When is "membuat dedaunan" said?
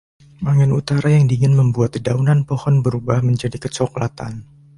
1.59-2.39